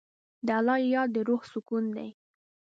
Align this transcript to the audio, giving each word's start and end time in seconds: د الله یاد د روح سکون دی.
د 0.45 0.47
الله 0.59 0.75
یاد 0.93 1.09
د 1.13 1.17
روح 1.27 1.41
سکون 1.51 1.85
دی. 1.97 2.09